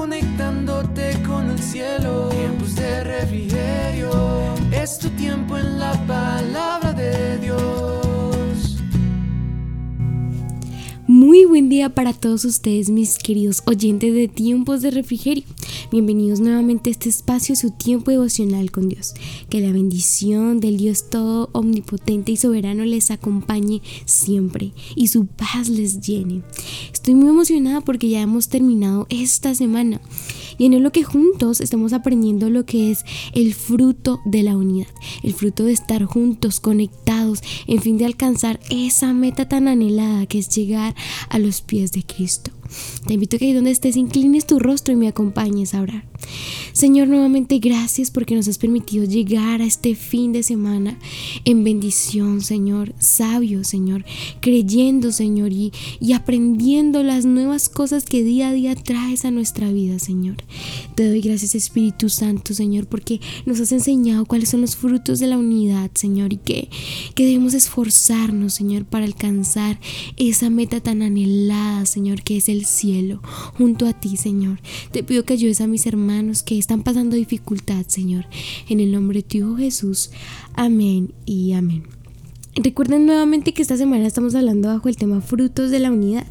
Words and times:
conectándote 0.00 1.22
con 1.26 1.50
el 1.50 1.58
cielo. 1.58 2.30
Tiempos 2.30 2.74
de 2.74 3.04
refrigerio, 3.04 4.10
es 4.72 4.98
tu 4.98 5.10
tiempo 5.10 5.58
en 5.58 5.78
la 5.78 5.92
palabra 6.06 6.94
de 6.94 7.36
Dios. 7.36 8.78
Muy 11.06 11.44
buen 11.44 11.68
día 11.68 11.90
para 11.90 12.14
todos 12.14 12.46
ustedes, 12.46 12.88
mis 12.88 13.18
queridos 13.18 13.62
oyentes 13.66 14.14
de 14.14 14.26
Tiempos 14.26 14.80
de 14.80 14.90
Refrigerio. 14.90 15.44
Bienvenidos 15.92 16.38
nuevamente 16.38 16.88
a 16.88 16.92
este 16.92 17.08
espacio, 17.08 17.56
su 17.56 17.72
tiempo 17.72 18.12
devocional 18.12 18.70
con 18.70 18.88
Dios. 18.88 19.12
Que 19.48 19.60
la 19.60 19.72
bendición 19.72 20.60
del 20.60 20.76
Dios 20.76 21.10
todo 21.10 21.50
omnipotente 21.52 22.30
y 22.30 22.36
soberano 22.36 22.84
les 22.84 23.10
acompañe 23.10 23.82
siempre 24.04 24.72
y 24.94 25.08
su 25.08 25.26
paz 25.26 25.68
les 25.68 26.00
llene. 26.00 26.42
Estoy 26.92 27.16
muy 27.16 27.30
emocionada 27.30 27.80
porque 27.80 28.08
ya 28.08 28.20
hemos 28.20 28.48
terminado 28.48 29.08
esta 29.10 29.52
semana 29.56 30.00
y 30.58 30.66
en 30.66 30.80
lo 30.80 30.92
que 30.92 31.02
juntos 31.02 31.60
estamos 31.60 31.92
aprendiendo 31.92 32.50
lo 32.50 32.64
que 32.64 32.92
es 32.92 33.04
el 33.32 33.52
fruto 33.52 34.20
de 34.24 34.44
la 34.44 34.56
unidad, 34.56 34.86
el 35.24 35.34
fruto 35.34 35.64
de 35.64 35.72
estar 35.72 36.04
juntos, 36.04 36.60
conectados, 36.60 37.40
en 37.66 37.82
fin 37.82 37.98
de 37.98 38.04
alcanzar 38.04 38.60
esa 38.70 39.12
meta 39.12 39.48
tan 39.48 39.66
anhelada 39.66 40.26
que 40.26 40.38
es 40.38 40.50
llegar 40.50 40.94
a 41.30 41.40
los 41.40 41.62
pies 41.62 41.90
de 41.90 42.04
Cristo. 42.04 42.52
Te 43.06 43.14
invito 43.14 43.36
a 43.36 43.38
que 43.38 43.46
ahí 43.46 43.52
donde 43.52 43.70
estés 43.70 43.96
inclines 43.96 44.46
tu 44.46 44.58
rostro 44.58 44.92
y 44.92 44.96
me 44.96 45.08
acompañes 45.08 45.74
a 45.74 45.82
orar. 45.82 46.09
Señor, 46.72 47.08
nuevamente 47.08 47.58
gracias 47.58 48.10
porque 48.10 48.34
nos 48.34 48.46
has 48.48 48.58
permitido 48.58 49.04
llegar 49.04 49.60
a 49.60 49.64
este 49.64 49.94
fin 49.94 50.32
de 50.32 50.42
semana 50.42 50.98
en 51.44 51.64
bendición, 51.64 52.40
Señor, 52.40 52.94
sabio, 52.98 53.64
Señor, 53.64 54.04
creyendo, 54.40 55.12
Señor, 55.12 55.52
y, 55.52 55.72
y 56.00 56.12
aprendiendo 56.12 57.02
las 57.02 57.24
nuevas 57.24 57.68
cosas 57.68 58.04
que 58.04 58.22
día 58.22 58.48
a 58.48 58.52
día 58.52 58.74
traes 58.74 59.24
a 59.24 59.30
nuestra 59.30 59.70
vida, 59.72 59.98
Señor. 59.98 60.36
Te 60.94 61.08
doy 61.08 61.20
gracias, 61.20 61.54
Espíritu 61.54 62.08
Santo, 62.08 62.54
Señor, 62.54 62.86
porque 62.86 63.20
nos 63.46 63.60
has 63.60 63.72
enseñado 63.72 64.26
cuáles 64.26 64.50
son 64.50 64.60
los 64.60 64.76
frutos 64.76 65.18
de 65.18 65.26
la 65.26 65.38
unidad, 65.38 65.90
Señor, 65.94 66.32
y 66.32 66.36
que, 66.36 66.70
que 67.14 67.24
debemos 67.24 67.54
esforzarnos, 67.54 68.54
Señor, 68.54 68.84
para 68.84 69.04
alcanzar 69.04 69.80
esa 70.16 70.50
meta 70.50 70.80
tan 70.80 71.02
anhelada, 71.02 71.86
Señor, 71.86 72.22
que 72.22 72.36
es 72.36 72.48
el 72.48 72.64
cielo, 72.64 73.20
junto 73.56 73.86
a 73.86 73.92
ti, 73.92 74.16
Señor. 74.16 74.60
Te 74.92 75.02
pido 75.02 75.24
que 75.24 75.34
ayudes 75.34 75.60
a 75.60 75.66
mis 75.66 75.86
hermanos 75.86 76.09
que 76.44 76.58
están 76.58 76.82
pasando 76.82 77.16
dificultad, 77.16 77.84
Señor. 77.86 78.26
En 78.68 78.80
el 78.80 78.90
nombre 78.90 79.20
de 79.20 79.22
tu 79.22 79.36
Hijo 79.38 79.56
Jesús. 79.56 80.10
Amén 80.54 81.12
y 81.24 81.52
amén. 81.52 81.84
Recuerden 82.56 83.06
nuevamente 83.06 83.54
que 83.54 83.62
esta 83.62 83.76
semana 83.76 84.06
estamos 84.06 84.34
hablando 84.34 84.68
bajo 84.68 84.88
el 84.88 84.96
tema 84.96 85.20
frutos 85.20 85.70
de 85.70 85.78
la 85.78 85.90
unidad. 85.90 86.26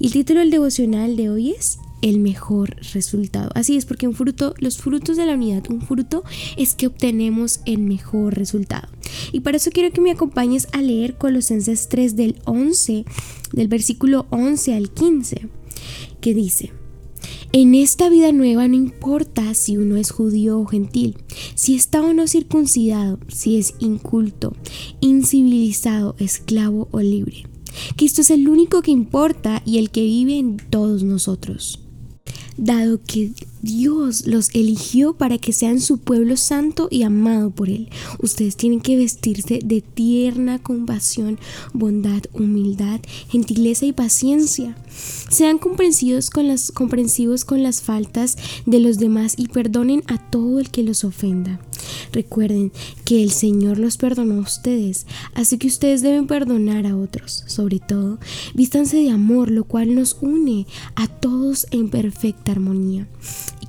Y 0.00 0.06
el 0.06 0.12
título 0.12 0.40
del 0.40 0.50
devocional 0.50 1.16
de 1.16 1.28
hoy 1.28 1.50
es 1.50 1.78
el 2.00 2.20
mejor 2.20 2.76
resultado. 2.92 3.50
Así 3.54 3.76
es, 3.76 3.84
porque 3.84 4.08
un 4.08 4.14
fruto, 4.14 4.54
los 4.58 4.78
frutos 4.78 5.18
de 5.18 5.26
la 5.26 5.34
unidad, 5.34 5.64
un 5.70 5.82
fruto 5.82 6.24
es 6.56 6.74
que 6.74 6.86
obtenemos 6.86 7.60
el 7.66 7.80
mejor 7.80 8.34
resultado. 8.34 8.88
Y 9.32 9.40
para 9.40 9.58
eso 9.58 9.70
quiero 9.70 9.92
que 9.92 10.00
me 10.00 10.10
acompañes 10.10 10.68
a 10.72 10.80
leer 10.80 11.16
Colosenses 11.18 11.88
3 11.88 12.16
del 12.16 12.36
11, 12.46 13.04
del 13.52 13.68
versículo 13.68 14.26
11 14.30 14.74
al 14.74 14.90
15 14.90 15.48
que 16.20 16.34
dice, 16.34 16.72
en 17.52 17.74
esta 17.74 18.08
vida 18.08 18.32
nueva 18.32 18.68
no 18.68 18.74
importa 18.74 19.54
si 19.54 19.76
uno 19.76 19.96
es 19.96 20.10
judío 20.10 20.58
o 20.58 20.66
gentil, 20.66 21.16
si 21.54 21.74
está 21.74 22.02
o 22.02 22.12
no 22.12 22.26
circuncidado, 22.26 23.18
si 23.28 23.58
es 23.58 23.74
inculto, 23.78 24.54
incivilizado, 25.00 26.14
esclavo 26.18 26.88
o 26.90 27.00
libre. 27.00 27.44
Cristo 27.96 28.22
es 28.22 28.30
el 28.30 28.48
único 28.48 28.82
que 28.82 28.90
importa 28.90 29.62
y 29.64 29.78
el 29.78 29.90
que 29.90 30.02
vive 30.02 30.38
en 30.38 30.56
todos 30.56 31.02
nosotros 31.02 31.80
dado 32.58 33.00
que 33.02 33.30
Dios 33.62 34.26
los 34.26 34.54
eligió 34.54 35.14
para 35.14 35.38
que 35.38 35.52
sean 35.52 35.80
su 35.80 35.98
pueblo 35.98 36.36
santo 36.36 36.88
y 36.90 37.02
amado 37.02 37.50
por 37.50 37.68
Él. 37.68 37.88
Ustedes 38.22 38.56
tienen 38.56 38.80
que 38.80 38.96
vestirse 38.96 39.60
de 39.64 39.80
tierna 39.80 40.58
compasión, 40.58 41.38
bondad, 41.72 42.22
humildad, 42.32 43.00
gentileza 43.28 43.86
y 43.86 43.92
paciencia. 43.92 44.76
Sean 45.28 45.58
comprensivos 45.58 46.30
con 46.30 46.48
las, 46.48 46.72
comprensivos 46.72 47.44
con 47.44 47.62
las 47.62 47.82
faltas 47.82 48.36
de 48.66 48.80
los 48.80 48.98
demás 48.98 49.34
y 49.36 49.48
perdonen 49.48 50.02
a 50.06 50.18
todo 50.18 50.60
el 50.60 50.70
que 50.70 50.82
los 50.82 51.04
ofenda. 51.04 51.60
Recuerden 52.12 52.72
que 53.04 53.22
el 53.22 53.30
Señor 53.30 53.78
los 53.78 53.96
perdonó 53.96 54.36
a 54.36 54.40
ustedes, 54.40 55.06
así 55.34 55.58
que 55.58 55.66
ustedes 55.66 56.02
deben 56.02 56.26
perdonar 56.26 56.86
a 56.86 56.96
otros. 56.96 57.44
Sobre 57.46 57.78
todo, 57.78 58.18
vístanse 58.54 58.98
de 58.98 59.10
amor, 59.10 59.50
lo 59.50 59.64
cual 59.64 59.94
nos 59.94 60.16
une 60.20 60.66
a 60.94 61.08
todos 61.08 61.66
en 61.70 61.88
perfecta 61.88 62.52
armonía. 62.52 63.06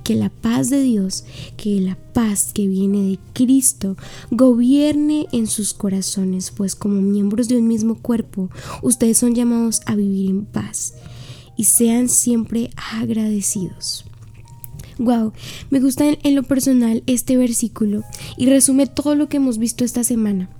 Que 0.04 0.14
la 0.14 0.30
paz 0.30 0.70
de 0.70 0.82
Dios, 0.82 1.24
que 1.56 1.80
la 1.80 1.96
paz 2.12 2.52
que 2.52 2.66
viene 2.66 3.02
de 3.10 3.18
Cristo, 3.32 3.96
gobierne 4.30 5.26
en 5.32 5.46
sus 5.46 5.74
corazones, 5.74 6.50
pues 6.50 6.74
como 6.74 7.00
miembros 7.00 7.48
de 7.48 7.56
un 7.56 7.68
mismo 7.68 7.96
cuerpo, 7.96 8.50
ustedes 8.82 9.18
son 9.18 9.34
llamados 9.34 9.80
a 9.86 9.94
vivir 9.94 10.30
en 10.30 10.46
paz 10.46 10.94
y 11.56 11.64
sean 11.64 12.08
siempre 12.08 12.70
agradecidos. 12.98 14.09
Wow, 15.00 15.32
me 15.70 15.80
gusta 15.80 16.04
en, 16.22 16.34
lo 16.34 16.42
personal 16.42 17.02
este 17.06 17.38
versículo 17.38 18.04
y 18.36 18.44
resume 18.44 18.86
todo 18.86 19.14
lo 19.14 19.30
que 19.30 19.38
hemos 19.38 19.56
visto 19.56 19.82
esta 19.82 20.04
semana. 20.04 20.50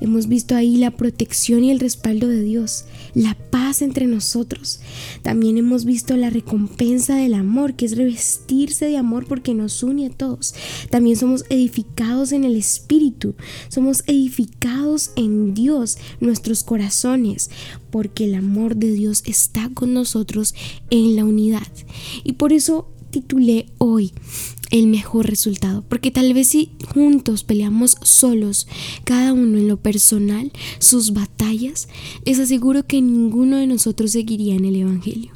Hemos 0.00 0.28
visto 0.28 0.54
ahí 0.54 0.76
la 0.76 0.92
protección 0.92 1.64
y 1.64 1.72
el 1.72 1.80
respaldo 1.80 2.28
de 2.28 2.40
Dios, 2.40 2.84
la 3.14 3.36
paz 3.50 3.82
entre 3.82 4.06
nosotros. 4.06 4.78
También 5.22 5.58
hemos 5.58 5.84
visto 5.84 6.16
la 6.16 6.30
recompensa 6.30 7.16
del 7.16 7.34
amor, 7.34 7.74
que 7.74 7.86
es 7.86 7.96
revestirse 7.96 8.84
de 8.84 8.98
amor 8.98 9.26
porque 9.26 9.52
nos 9.52 9.82
une 9.82 10.06
a 10.06 10.10
todos. 10.10 10.54
También 10.90 11.16
somos 11.16 11.44
edificados 11.50 12.30
en 12.30 12.44
el 12.44 12.54
Espíritu, 12.54 13.34
somos 13.68 14.04
edificados 14.06 15.10
en 15.16 15.54
Dios, 15.54 15.98
nuestros 16.20 16.62
corazones, 16.62 17.50
porque 17.90 18.26
el 18.26 18.36
amor 18.36 18.76
de 18.76 18.92
Dios 18.92 19.24
está 19.26 19.70
con 19.74 19.92
nosotros 19.92 20.54
en 20.88 21.16
la 21.16 21.24
unidad. 21.24 21.66
Y 22.22 22.34
por 22.34 22.52
eso 22.52 22.92
titulé 23.10 23.66
hoy 23.78 24.12
el 24.70 24.86
mejor 24.86 25.26
resultado, 25.26 25.82
porque 25.88 26.10
tal 26.10 26.34
vez 26.34 26.48
si 26.48 26.70
juntos 26.92 27.42
peleamos 27.42 27.96
solos, 28.02 28.66
cada 29.04 29.32
uno 29.32 29.58
en 29.58 29.68
lo 29.68 29.78
personal, 29.78 30.52
sus 30.78 31.12
batallas, 31.12 31.88
les 32.24 32.38
aseguro 32.38 32.86
que 32.86 33.00
ninguno 33.00 33.56
de 33.56 33.66
nosotros 33.66 34.12
seguiría 34.12 34.54
en 34.54 34.66
el 34.66 34.76
Evangelio 34.76 35.32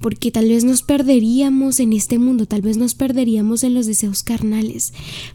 porque 0.00 0.30
tal 0.30 0.48
vez 0.48 0.64
nos 0.64 0.82
perderíamos 0.82 1.80
en 1.80 1.92
este 1.92 2.18
mundo, 2.18 2.46
tal 2.46 2.62
vez 2.62 2.76
nos 2.76 2.94
perderíamos 2.94 3.64
en 3.64 3.74
los 3.74 3.86
deseos 3.86 4.22
carnales, 4.22 4.92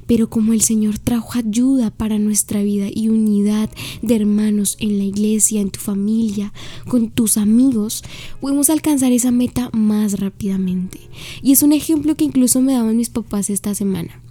pero 0.07 0.29
como 0.29 0.53
el 0.53 0.61
Señor 0.61 0.99
trajo 0.99 1.37
ayuda 1.37 1.91
para 1.91 2.19
nuestra 2.19 2.63
vida 2.63 2.87
y 2.93 3.09
unidad 3.09 3.69
de 4.01 4.15
hermanos 4.15 4.77
en 4.79 4.97
la 4.97 5.03
iglesia, 5.03 5.61
en 5.61 5.71
tu 5.71 5.79
familia, 5.79 6.53
con 6.87 7.09
tus 7.09 7.37
amigos, 7.37 8.03
podemos 8.41 8.69
alcanzar 8.69 9.11
esa 9.11 9.31
meta 9.31 9.69
más 9.73 10.19
rápidamente. 10.19 10.99
Y 11.41 11.51
es 11.51 11.63
un 11.63 11.73
ejemplo 11.73 12.15
que 12.15 12.25
incluso 12.25 12.61
me 12.61 12.73
daban 12.73 12.97
mis 12.97 13.09
papás 13.09 13.49
esta 13.49 13.75
semana 13.75 14.22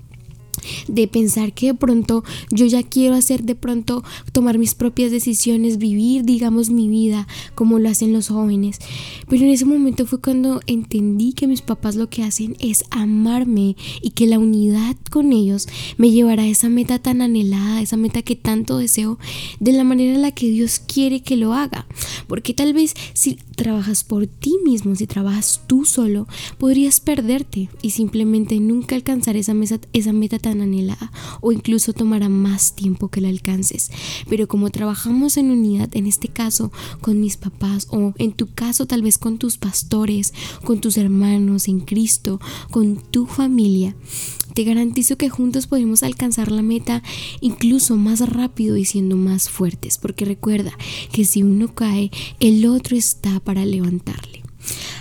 de 0.89 1.09
pensar 1.09 1.53
que 1.53 1.67
de 1.67 1.75
pronto 1.75 2.25
yo 2.51 2.67
ya 2.67 2.83
quiero 2.83 3.15
hacer 3.15 3.45
de 3.45 3.55
pronto 3.55 4.05
tomar 4.33 4.59
mis 4.59 4.75
propias 4.75 5.11
decisiones, 5.11 5.79
vivir, 5.79 6.25
digamos, 6.25 6.71
mi 6.71 6.89
vida 6.89 7.27
como 7.55 7.79
lo 7.79 7.89
hacen 7.89 8.13
los 8.13 8.29
jóvenes. 8.29 8.79
Pero 9.29 9.45
en 9.45 9.51
ese 9.51 9.65
momento 9.65 10.07
fue 10.07 10.21
cuando 10.21 10.61
entendí 10.67 11.33
que 11.33 11.47
mis 11.47 11.63
papás 11.63 11.97
lo 11.97 12.09
que 12.09 12.23
hacen 12.23 12.57
es 12.61 12.85
amarme 12.91 13.77
y 14.01 14.11
que 14.11 14.27
la 14.27 14.39
unidad 14.39 14.97
con 15.11 15.33
ellos 15.33 15.69
me 15.97 16.11
llevará 16.11 16.43
a 16.45 16.49
esa 16.49 16.69
meta 16.69 16.99
tan 16.99 17.23
anhelada, 17.23 17.81
esa 17.81 17.97
meta 17.97 18.23
que 18.23 18.37
tanto 18.37 18.79
deseo, 18.79 19.19
de 19.61 19.73
la 19.73 19.85
manera 19.85 20.15
en 20.15 20.23
la 20.23 20.33
que 20.33 20.51
Dios 20.51 20.81
quiere 20.81 21.21
que 21.21 21.37
lo 21.37 21.55
haga. 21.55 21.87
Porque 22.27 22.55
tal 22.55 22.73
vez 22.73 22.95
si 23.15 23.39
trabajas 23.57 24.05
por 24.05 24.27
ti 24.27 24.57
mismo, 24.65 24.95
si 24.97 25.07
trabajas 25.07 25.63
tú 25.67 25.85
solo, 25.85 26.27
podrías 26.59 27.01
perderte 27.01 27.69
y 27.81 27.91
simplemente 27.91 28.59
nunca 28.61 28.95
alcanzar 28.97 29.37
esa, 29.37 29.55
mesa, 29.55 29.81
esa 29.93 30.13
meta 30.13 30.39
tan 30.39 30.52
anhelada 30.61 31.11
o 31.41 31.53
incluso 31.53 31.93
tomará 31.93 32.29
más 32.29 32.75
tiempo 32.75 33.09
que 33.09 33.21
la 33.21 33.29
alcances. 33.29 33.91
Pero 34.29 34.49
como 34.49 34.71
trabajamos 34.71 35.37
en 35.37 35.51
unidad, 35.51 35.89
en 35.97 36.07
este 36.07 36.29
caso 36.29 36.73
con 37.01 37.21
mis 37.21 37.37
papás 37.37 37.89
o 37.91 38.13
en 38.19 38.33
tu 38.33 38.53
caso 38.53 38.87
tal 38.87 39.03
vez 39.03 39.19
con 39.19 39.39
tus 39.39 39.57
pastores, 39.57 40.35
con 40.65 40.81
tus 40.81 40.97
hermanos 40.97 41.69
en 41.69 41.81
Cristo, 41.81 42.41
con 42.71 42.97
tu 42.97 43.27
familia, 43.27 43.95
te 44.55 44.65
garantizo 44.65 45.17
que 45.17 45.31
juntos 45.31 45.67
podemos 45.67 46.03
alcanzar 46.03 46.53
la 46.53 46.63
meta 46.63 47.03
incluso 47.41 47.97
más 47.97 48.21
rápido 48.29 48.77
y 48.77 48.85
siendo 48.85 49.17
más 49.17 49.49
fuertes, 49.49 49.99
porque 49.99 50.25
recuerda 50.25 50.77
que 51.13 51.25
si 51.25 51.43
uno 51.43 51.75
cae, 51.75 52.11
el 52.41 52.67
otro 52.67 52.97
está 52.97 53.41
para 53.41 53.65
levantarle. 53.65 54.42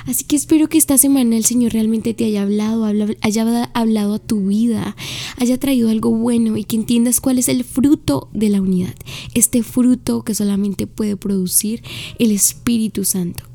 Así 0.06 0.24
que 0.26 0.36
espero 0.36 0.68
que 0.68 0.78
esta 0.78 0.98
semana 0.98 1.38
el 1.38 1.46
Señor 1.46 1.74
realmente 1.74 2.14
te 2.14 2.26
haya 2.26 2.44
hablado, 2.44 2.86
haya 3.22 3.70
hablado 3.74 4.14
a 4.16 4.20
tu 4.20 4.48
vida, 4.48 4.96
haya 5.38 5.58
traído 5.58 5.90
algo 5.90 6.12
bueno 6.12 6.58
y 6.58 6.64
que 6.64 6.76
entiendas 6.76 7.22
cuál 7.22 7.38
es 7.38 7.48
el 7.48 7.64
fruto 7.64 8.30
de 8.34 8.50
la 8.50 8.62
unidad, 8.62 8.96
este 9.34 9.64
fruto 9.64 10.24
que 10.24 10.36
solamente 10.36 10.88
puede 10.88 11.18
producir 11.18 11.84
el 12.20 12.32
Espíritu 12.32 13.06
Santo. 13.06 13.51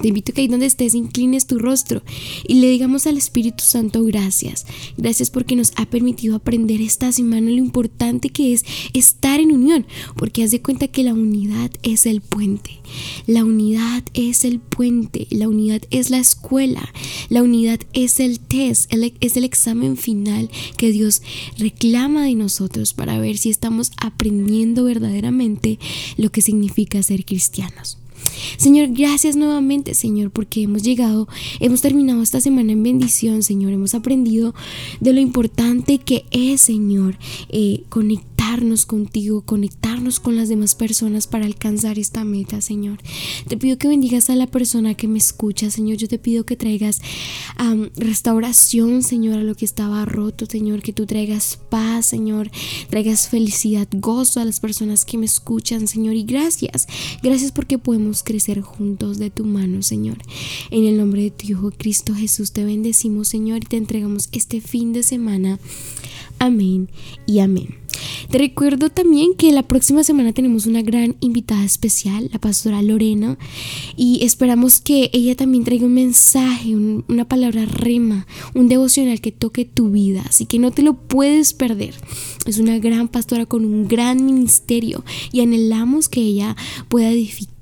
Te 0.00 0.08
invito 0.08 0.32
a 0.32 0.34
que 0.34 0.42
ahí 0.42 0.48
donde 0.48 0.66
estés 0.66 0.94
inclines 0.94 1.46
tu 1.46 1.58
rostro 1.58 2.02
y 2.46 2.54
le 2.54 2.68
digamos 2.68 3.06
al 3.06 3.16
Espíritu 3.16 3.64
Santo 3.64 4.04
gracias. 4.04 4.66
Gracias 4.96 5.30
porque 5.30 5.56
nos 5.56 5.72
ha 5.76 5.86
permitido 5.86 6.36
aprender 6.36 6.80
esta 6.80 7.12
semana 7.12 7.50
lo 7.50 7.58
importante 7.58 8.30
que 8.30 8.52
es 8.52 8.64
estar 8.92 9.40
en 9.40 9.52
unión, 9.52 9.86
porque 10.16 10.42
haz 10.42 10.50
de 10.50 10.62
cuenta 10.62 10.88
que 10.88 11.02
la 11.02 11.14
unidad 11.14 11.70
es 11.82 12.06
el 12.06 12.20
puente. 12.20 12.80
La 13.26 13.44
unidad 13.44 14.04
es 14.14 14.44
el 14.44 14.60
puente, 14.60 15.26
la 15.30 15.48
unidad 15.48 15.82
es 15.90 16.10
la 16.10 16.18
escuela, 16.18 16.92
la 17.28 17.42
unidad 17.42 17.80
es 17.92 18.20
el 18.20 18.38
test, 18.40 18.92
es 19.20 19.36
el 19.36 19.44
examen 19.44 19.96
final 19.96 20.50
que 20.76 20.92
Dios 20.92 21.22
reclama 21.58 22.24
de 22.24 22.34
nosotros 22.34 22.94
para 22.94 23.18
ver 23.18 23.38
si 23.38 23.50
estamos 23.50 23.92
aprendiendo 23.96 24.84
verdaderamente 24.84 25.78
lo 26.16 26.30
que 26.30 26.42
significa 26.42 27.02
ser 27.02 27.24
cristianos. 27.24 27.98
Señor, 28.56 28.88
gracias 28.92 29.36
nuevamente, 29.36 29.94
Señor, 29.94 30.30
porque 30.30 30.62
hemos 30.62 30.82
llegado, 30.82 31.28
hemos 31.60 31.80
terminado 31.82 32.22
esta 32.22 32.40
semana 32.40 32.72
en 32.72 32.82
bendición, 32.82 33.42
Señor. 33.42 33.72
Hemos 33.72 33.94
aprendido 33.94 34.54
de 35.00 35.12
lo 35.12 35.20
importante 35.20 35.98
que 35.98 36.24
es, 36.30 36.62
Señor, 36.62 37.18
eh, 37.48 37.82
conectarnos 38.46 38.86
contigo, 38.86 39.42
conectarnos 39.42 40.20
con 40.20 40.36
las 40.36 40.48
demás 40.48 40.76
personas 40.76 41.26
para 41.26 41.46
alcanzar 41.46 41.98
esta 41.98 42.24
meta, 42.24 42.60
Señor. 42.60 42.98
Te 43.48 43.56
pido 43.56 43.76
que 43.76 43.88
bendigas 43.88 44.30
a 44.30 44.36
la 44.36 44.46
persona 44.46 44.94
que 44.94 45.08
me 45.08 45.18
escucha, 45.18 45.68
Señor. 45.68 45.96
Yo 45.96 46.06
te 46.06 46.20
pido 46.20 46.46
que 46.46 46.54
traigas 46.54 47.00
restauración, 47.96 49.02
Señor, 49.02 49.38
a 49.38 49.42
lo 49.42 49.56
que 49.56 49.64
estaba 49.64 50.04
roto, 50.04 50.46
Señor. 50.46 50.82
Que 50.82 50.92
tú 50.92 51.06
traigas 51.06 51.58
paz, 51.70 52.06
Señor. 52.06 52.52
Traigas 52.88 53.28
felicidad, 53.28 53.88
gozo 53.90 54.38
a 54.38 54.44
las 54.44 54.60
personas 54.60 55.04
que 55.04 55.18
me 55.18 55.26
escuchan, 55.26 55.88
Señor. 55.88 56.14
Y 56.14 56.22
gracias, 56.22 56.86
gracias 57.24 57.50
porque 57.50 57.78
podemos 57.78 58.22
crecer 58.22 58.60
juntos 58.60 59.18
de 59.18 59.30
tu 59.30 59.44
mano, 59.44 59.82
Señor. 59.82 60.18
En 60.70 60.84
el 60.84 60.96
nombre 60.98 61.22
de 61.22 61.30
tu 61.32 61.46
Hijo 61.48 61.72
Cristo 61.72 62.14
Jesús 62.14 62.52
te 62.52 62.64
bendecimos, 62.64 63.26
Señor, 63.26 63.64
y 63.64 63.66
te 63.66 63.76
entregamos 63.76 64.28
este 64.30 64.60
fin 64.60 64.92
de 64.92 65.02
semana. 65.02 65.58
Amén 66.38 66.88
y 67.26 67.40
amén. 67.40 67.85
Te 68.30 68.38
recuerdo 68.38 68.90
también 68.90 69.34
que 69.34 69.52
la 69.52 69.62
próxima 69.62 70.02
semana 70.02 70.32
tenemos 70.32 70.66
una 70.66 70.82
gran 70.82 71.16
invitada 71.20 71.64
especial, 71.64 72.28
la 72.32 72.40
pastora 72.40 72.82
Lorena, 72.82 73.38
y 73.96 74.24
esperamos 74.24 74.80
que 74.80 75.10
ella 75.12 75.36
también 75.36 75.64
traiga 75.64 75.86
un 75.86 75.94
mensaje, 75.94 76.74
una 76.74 77.26
palabra 77.26 77.64
rema, 77.66 78.26
un 78.54 78.68
devocional 78.68 79.20
que 79.20 79.32
toque 79.32 79.64
tu 79.64 79.90
vida, 79.90 80.22
así 80.28 80.46
que 80.46 80.58
no 80.58 80.72
te 80.72 80.82
lo 80.82 80.94
puedes 80.94 81.54
perder. 81.54 81.94
Es 82.46 82.58
una 82.58 82.78
gran 82.78 83.08
pastora 83.08 83.46
con 83.46 83.64
un 83.64 83.88
gran 83.88 84.24
ministerio 84.24 85.04
y 85.32 85.40
anhelamos 85.40 86.08
que 86.08 86.20
ella 86.20 86.56
pueda 86.88 87.10
edificar 87.10 87.55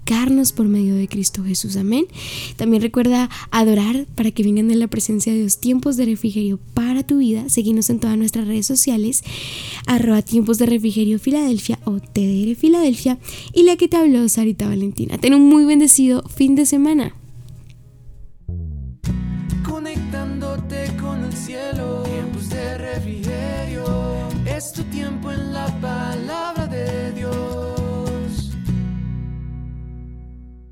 por 0.55 0.67
medio 0.67 0.95
de 0.95 1.09
Cristo 1.09 1.43
Jesús. 1.45 1.77
Amén. 1.77 2.06
También 2.56 2.83
recuerda 2.83 3.31
adorar 3.51 4.06
para 4.15 4.31
que 4.31 4.43
vengan 4.43 4.71
en 4.71 4.79
la 4.79 4.89
presencia 4.89 5.33
de 5.33 5.41
Dios 5.41 5.59
tiempos 5.59 5.97
de 5.97 6.05
refrigerio 6.05 6.59
para 6.75 7.03
tu 7.03 7.19
vida. 7.19 7.49
Seguimos 7.49 7.91
en 7.91 8.01
todas 8.01 8.17
nuestras 8.17 8.47
redes 8.47 8.67
sociales, 8.67 9.23
arroba 9.87 10.23
tiempos 10.23 10.59
de 10.59 10.67
refrigerio 10.67 11.19
Filadelfia 11.19 11.79
o 11.85 11.99
TDR 12.01 12.55
Filadelfia. 12.55 13.19
Y 13.53 13.62
la 13.65 13.77
que 13.77 13.89
te 13.89 13.97
habló, 13.97 14.29
Sarita 14.29 14.69
Valentina. 14.69 15.19
Ten 15.19 15.35
un 15.35 15.49
muy 15.49 15.65
bendecido 15.65 16.23
fin 16.29 16.55
de 16.55 16.67
semana. 16.67 17.15
Conectándote 19.69 20.97
con 21.00 21.25
el 21.25 21.33
cielo, 21.33 22.03
tiempos 22.03 22.50
de 22.50 22.79
refrigerio. 22.79 23.85
Es 24.47 24.73
tu 24.73 24.83
tiempo 24.85 25.33
en 25.33 25.53
la 25.53 25.67
palabra 25.81 26.54